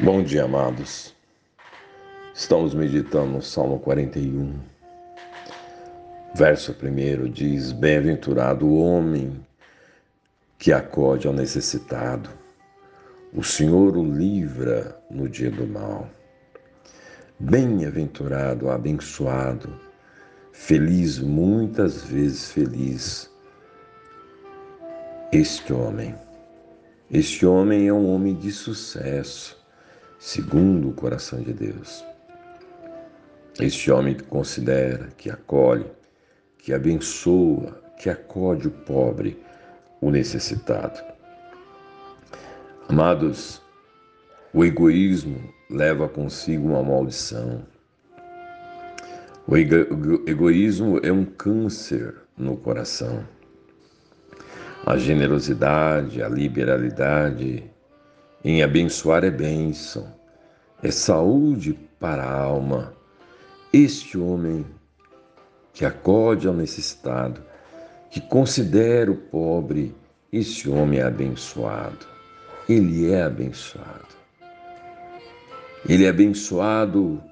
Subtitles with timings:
[0.00, 1.12] Bom dia, amados.
[2.32, 4.54] Estamos meditando no Salmo 41.
[6.36, 9.44] Verso 1 diz: Bem-aventurado o homem
[10.56, 12.30] que acode ao necessitado.
[13.34, 16.08] O Senhor o livra no dia do mal.
[17.40, 19.80] Bem-aventurado, abençoado,
[20.52, 23.28] feliz, muitas vezes feliz,
[25.32, 26.14] este homem.
[27.10, 29.57] Este homem é um homem de sucesso
[30.18, 32.04] segundo o coração de Deus.
[33.60, 35.86] Este homem que considera, que acolhe,
[36.58, 39.40] que abençoa, que acode o pobre,
[40.00, 41.00] o necessitado.
[42.88, 43.60] Amados,
[44.52, 47.62] o egoísmo leva consigo uma maldição.
[49.46, 53.24] O egoísmo é um câncer no coração.
[54.86, 57.68] A generosidade, a liberalidade,
[58.44, 60.17] em abençoar é bênção,
[60.82, 62.94] é saúde para a alma.
[63.72, 64.64] Este homem
[65.72, 67.40] que acode ao necessitado,
[68.10, 69.94] que considera o pobre,
[70.32, 72.06] este homem é abençoado.
[72.68, 74.06] Ele é abençoado.
[75.88, 77.22] Ele é abençoado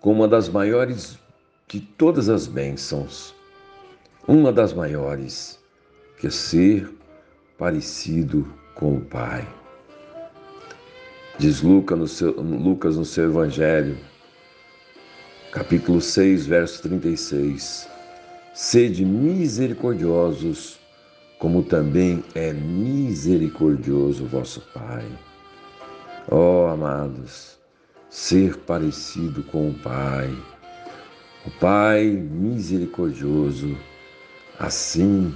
[0.00, 1.18] com uma das maiores
[1.68, 3.34] de todas as bênçãos,
[4.26, 5.58] uma das maiores,
[6.18, 6.90] que é ser
[7.58, 9.46] parecido com o Pai.
[11.40, 13.96] Diz Lucas no seu, Lucas no seu Evangelho,
[15.50, 17.88] capítulo 6, verso 36.
[18.52, 20.78] Sede misericordiosos,
[21.38, 25.06] como também é misericordioso vosso Pai.
[26.30, 27.58] Ó oh, amados,
[28.10, 30.30] ser parecido com o Pai,
[31.46, 33.78] o Pai misericordioso,
[34.58, 35.34] assim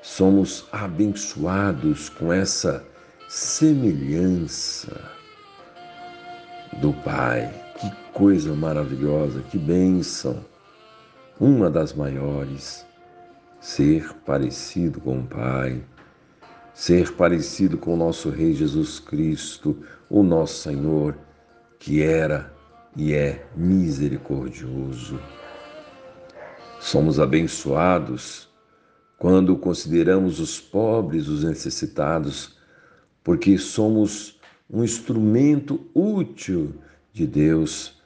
[0.00, 2.82] somos abençoados com essa
[3.28, 5.17] semelhança
[6.80, 7.52] do Pai.
[7.78, 10.44] Que coisa maravilhosa, que bênção!
[11.40, 12.84] Uma das maiores,
[13.60, 15.80] ser parecido com o Pai,
[16.74, 19.76] ser parecido com o nosso Rei Jesus Cristo,
[20.10, 21.16] o nosso Senhor,
[21.78, 22.52] que era
[22.96, 25.20] e é misericordioso.
[26.80, 28.48] Somos abençoados
[29.16, 32.56] quando consideramos os pobres, os necessitados,
[33.22, 34.37] porque somos
[34.70, 36.74] um instrumento útil
[37.12, 38.00] de Deus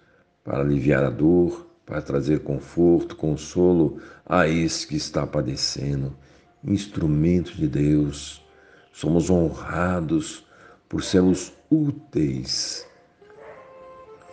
[0.44, 6.16] para aliviar a dor, para trazer conforto, consolo a esse que está padecendo.
[6.64, 8.44] Instrumento de Deus.
[8.92, 10.46] Somos honrados
[10.88, 12.86] por sermos úteis,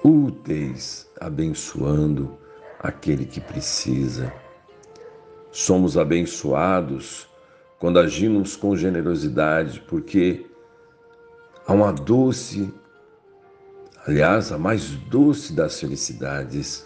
[0.03, 2.37] úteis, abençoando
[2.79, 4.31] aquele que precisa.
[5.51, 7.27] Somos abençoados
[7.79, 10.48] quando agimos com generosidade, porque
[11.69, 12.73] Há uma doce,
[14.07, 16.83] aliás, a mais doce das felicidades,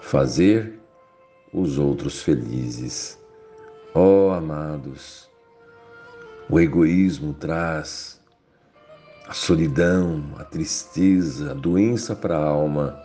[0.00, 0.80] fazer
[1.52, 3.16] os outros felizes.
[3.94, 5.30] Ó oh, amados,
[6.50, 8.20] o egoísmo traz
[9.28, 13.00] a solidão, a tristeza, a doença para a alma,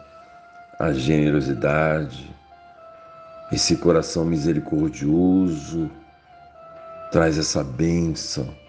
[0.79, 2.35] a generosidade,
[3.51, 5.91] esse coração misericordioso
[7.11, 8.62] traz essa bênção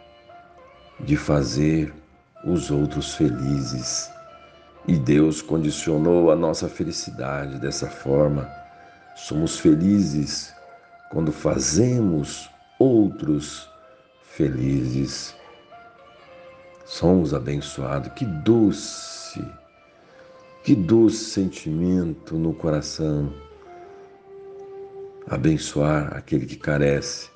[1.00, 1.92] de fazer
[2.44, 4.10] os outros felizes.
[4.86, 8.48] E Deus condicionou a nossa felicidade dessa forma.
[9.16, 10.52] Somos felizes
[11.10, 13.68] quando fazemos outros
[14.22, 15.34] felizes.
[16.84, 18.12] Somos abençoados.
[18.12, 19.42] Que doce,
[20.62, 23.32] que doce sentimento no coração.
[25.26, 27.30] Abençoar aquele que carece,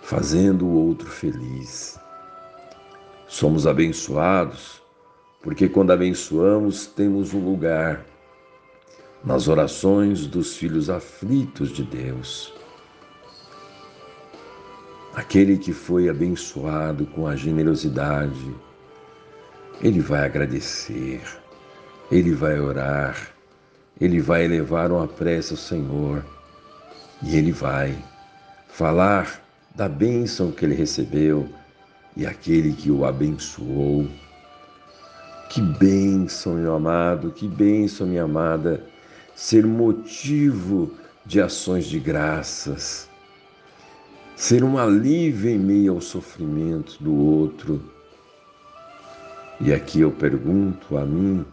[0.00, 1.98] fazendo o outro feliz.
[3.30, 4.82] Somos abençoados
[5.40, 8.04] porque, quando abençoamos, temos um lugar
[9.24, 12.52] nas orações dos filhos aflitos de Deus.
[15.14, 18.52] Aquele que foi abençoado com a generosidade,
[19.80, 21.22] ele vai agradecer,
[22.10, 23.30] ele vai orar,
[24.00, 26.24] ele vai elevar uma prece ao Senhor
[27.22, 27.96] e ele vai
[28.68, 29.40] falar
[29.72, 31.48] da bênção que ele recebeu
[32.16, 34.08] e aquele que o abençoou.
[35.48, 38.84] Que bênção, meu amado, que bênção, minha amada,
[39.34, 40.92] ser motivo
[41.26, 43.08] de ações de graças,
[44.36, 47.82] ser um alívio em meio ao sofrimento do outro.
[49.60, 51.44] E aqui eu pergunto a mim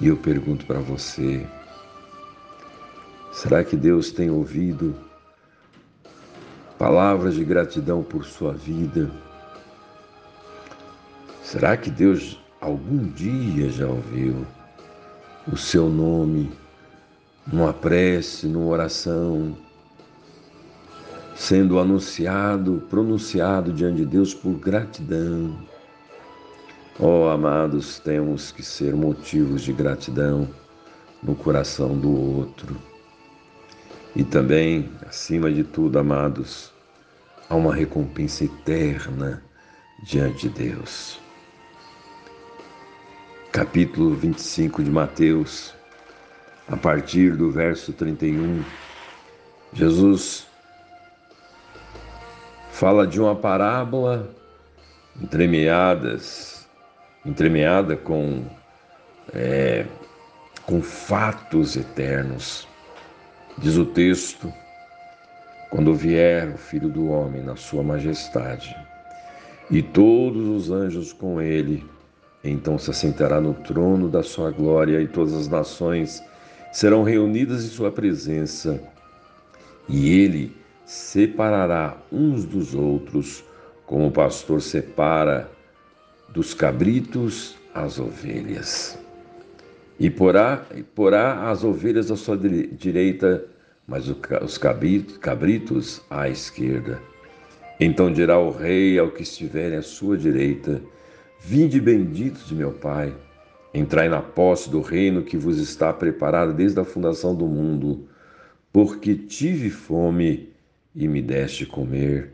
[0.00, 1.46] e eu pergunto para você:
[3.32, 4.94] será que Deus tem ouvido
[6.78, 9.10] palavras de gratidão por sua vida?
[11.54, 14.44] Será que Deus algum dia já ouviu
[15.46, 16.50] o seu nome
[17.46, 19.56] numa prece, numa oração,
[21.36, 25.56] sendo anunciado, pronunciado diante de Deus por gratidão?
[26.98, 30.48] Oh, amados, temos que ser motivos de gratidão
[31.22, 32.76] no coração do outro.
[34.16, 36.72] E também, acima de tudo, amados,
[37.48, 39.40] há uma recompensa eterna
[40.02, 41.22] diante de Deus.
[43.54, 45.72] Capítulo 25 de Mateus,
[46.66, 48.64] a partir do verso 31,
[49.72, 50.48] Jesus
[52.72, 54.28] fala de uma parábola
[55.22, 56.68] entremeadas,
[57.24, 58.44] entremeada com,
[59.32, 59.86] é,
[60.66, 62.66] com fatos eternos.
[63.56, 64.52] Diz o texto:
[65.70, 68.76] quando vier o Filho do Homem na sua majestade,
[69.70, 71.88] e todos os anjos com ele,
[72.44, 76.22] então se assentará no trono da sua glória, e todas as nações
[76.72, 78.80] serão reunidas em sua presença,
[79.88, 80.54] e ele
[80.84, 83.42] separará uns dos outros,
[83.86, 85.50] como o pastor separa
[86.28, 88.98] dos cabritos as ovelhas
[89.98, 90.64] e porá,
[90.94, 93.44] porá as ovelhas à sua direita,
[93.86, 97.00] mas os cabritos à esquerda.
[97.78, 100.80] Então dirá o rei ao que estiver à sua direita:
[101.40, 103.14] Vinde benditos de meu Pai,
[103.72, 108.08] entrai na posse do reino que vos está preparado desde a fundação do mundo,
[108.72, 110.50] porque tive fome
[110.94, 112.32] e me deste comer,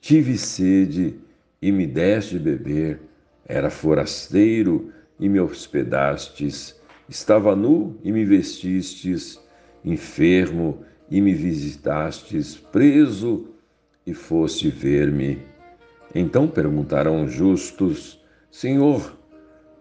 [0.00, 1.14] tive sede
[1.62, 3.00] e me deste beber,
[3.46, 6.78] era forasteiro e me hospedastes
[7.08, 9.40] Estava nu e me vestistes,
[9.82, 13.46] enfermo e me visitastes, preso
[14.06, 15.38] e foste ver-me.
[16.14, 18.17] Então perguntarão justos:
[18.50, 19.16] Senhor,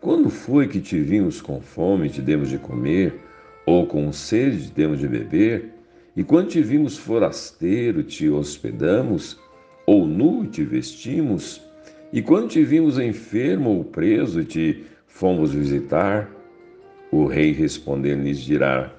[0.01, 3.13] quando foi que te vimos com fome e te demos de comer,
[3.65, 5.73] ou com sede te demos de beber?
[6.15, 9.39] E quando te vimos forasteiro, te hospedamos,
[9.85, 11.61] ou nu te vestimos?
[12.11, 16.29] E quando te vimos enfermo ou preso te fomos visitar?
[17.09, 18.93] O rei respondendo lhes dirá: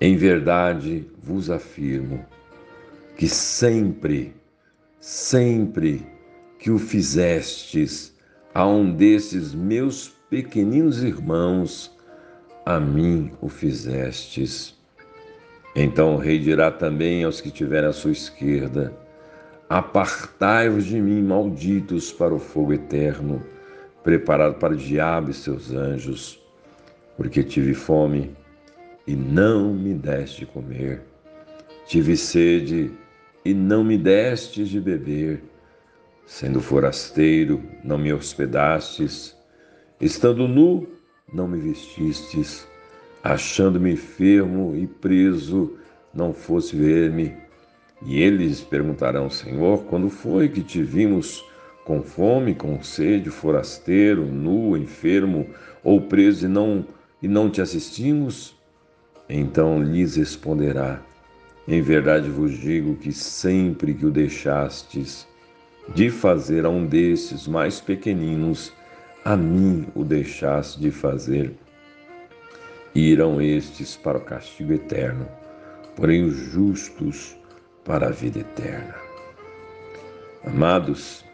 [0.00, 2.24] Em verdade vos afirmo
[3.16, 4.32] que sempre,
[4.98, 6.06] sempre
[6.58, 8.11] que o fizestes
[8.54, 11.90] a um desses meus pequeninos irmãos,
[12.64, 14.74] a mim o fizestes.
[15.74, 18.92] Então o rei dirá também aos que tiverem à sua esquerda:
[19.68, 23.42] Apartai-vos de mim, malditos, para o fogo eterno,
[24.02, 26.42] preparado para o diabo e seus anjos
[27.16, 28.30] porque tive fome
[29.06, 31.02] e não me deste comer,
[31.86, 32.90] tive sede
[33.44, 35.42] e não me destes de beber,
[36.26, 39.36] sendo forasteiro, não me hospedastes,
[40.00, 40.88] estando nu,
[41.32, 42.66] não me vestistes,
[43.22, 45.76] achando-me enfermo e preso,
[46.12, 47.34] não fosse ver-me.
[48.04, 51.44] E eles perguntarão, Senhor, quando foi que te vimos
[51.84, 55.46] com fome, com sede, forasteiro, nu, enfermo
[55.82, 56.84] ou preso e não
[57.22, 58.56] e não te assistimos?
[59.28, 61.00] Então lhes responderá:
[61.66, 65.26] Em verdade vos digo que sempre que o deixastes
[65.94, 68.72] de fazer a um desses mais pequeninos,
[69.24, 71.54] a mim o deixaste de fazer.
[72.94, 75.26] Irão estes para o castigo eterno,
[75.96, 77.36] porém os justos
[77.84, 78.94] para a vida eterna.
[80.44, 81.24] Amados,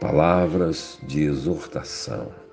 [0.00, 2.44] palavras de exortação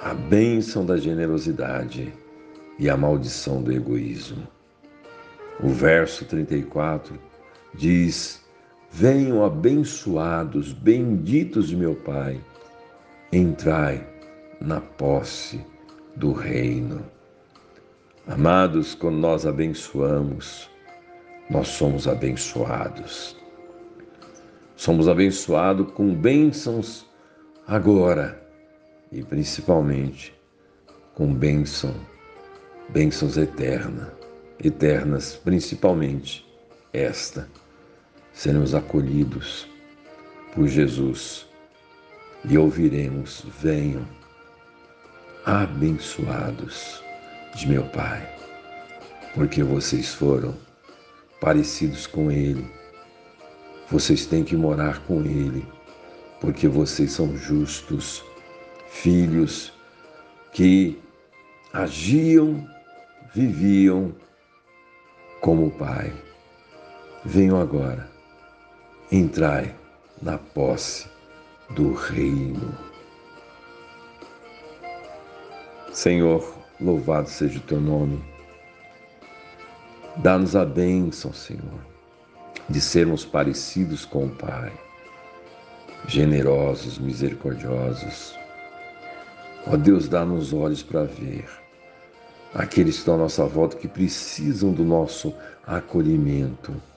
[0.00, 2.12] a bênção da generosidade
[2.78, 4.48] e a maldição do egoísmo.
[5.62, 7.18] O verso 34
[7.74, 8.42] diz:
[8.92, 12.40] Venham abençoados, benditos de meu Pai,
[13.32, 14.04] entrai
[14.60, 15.64] na posse
[16.16, 17.04] do reino.
[18.26, 20.68] Amados, quando nós abençoamos,
[21.48, 23.36] nós somos abençoados.
[24.74, 27.06] Somos abençoados com bênçãos
[27.66, 28.42] agora
[29.12, 30.34] e principalmente
[31.14, 31.94] com bênção,
[32.88, 34.08] bênçãos eternas,
[34.62, 36.44] eternas, principalmente
[36.92, 37.48] esta,
[38.32, 39.66] seremos acolhidos
[40.54, 41.46] por Jesus
[42.44, 44.06] e ouviremos: venham,
[45.44, 47.02] abençoados
[47.54, 48.28] de meu Pai,
[49.34, 50.56] porque vocês foram
[51.40, 52.66] parecidos com Ele,
[53.90, 55.66] vocês têm que morar com Ele,
[56.40, 58.24] porque vocês são justos
[58.90, 59.72] filhos
[60.52, 60.98] que
[61.72, 62.68] agiam,
[63.34, 64.14] viviam
[65.40, 66.12] como o Pai.
[67.24, 68.10] Venham agora,
[69.12, 69.74] entrai
[70.22, 71.08] na posse
[71.70, 72.72] do reino.
[75.92, 78.22] Senhor, louvado seja o teu nome.
[80.16, 81.80] Dá-nos a bênção, Senhor,
[82.68, 84.72] de sermos parecidos com o Pai,
[86.06, 88.38] generosos, misericordiosos.
[89.66, 91.48] Ó Deus, dá-nos olhos para ver
[92.54, 95.34] aqueles que estão à nossa volta que precisam do nosso
[95.66, 96.89] acolhimento.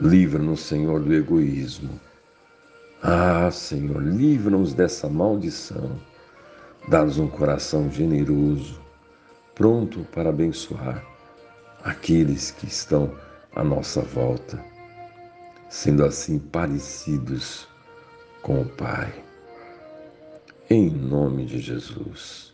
[0.00, 2.00] Livra-nos, Senhor, do egoísmo.
[3.02, 6.00] Ah, Senhor, livra-nos dessa maldição.
[6.88, 8.80] Dá-nos um coração generoso,
[9.54, 11.04] pronto para abençoar
[11.82, 13.14] aqueles que estão
[13.54, 14.62] à nossa volta,
[15.68, 17.68] sendo assim parecidos
[18.42, 19.14] com o Pai.
[20.68, 22.52] Em nome de Jesus.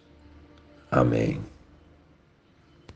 [0.90, 1.40] Amém.